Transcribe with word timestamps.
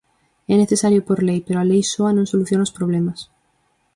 É 0.53 0.55
necesario 0.57 1.01
por 1.07 1.19
lei, 1.27 1.39
pero 1.47 1.57
a 1.59 1.67
lei 1.71 1.81
soa 1.93 2.11
non 2.17 2.29
soluciona 2.31 2.67
os 2.67 2.75
problemas. 2.77 3.19